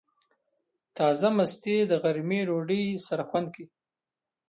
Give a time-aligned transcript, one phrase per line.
[0.97, 3.67] تازه مستې د غرمې ډوډۍ سره خوند کوي.